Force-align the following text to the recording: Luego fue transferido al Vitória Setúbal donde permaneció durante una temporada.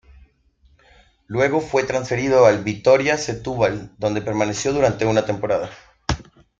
Luego 1.27 1.61
fue 1.61 1.83
transferido 1.83 2.47
al 2.47 2.63
Vitória 2.63 3.19
Setúbal 3.19 3.91
donde 3.99 4.23
permaneció 4.23 4.73
durante 4.73 5.05
una 5.05 5.27
temporada. 5.27 5.69